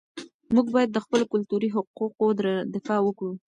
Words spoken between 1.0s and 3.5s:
خپلو کلتوري حقوقو دفاع وکړو.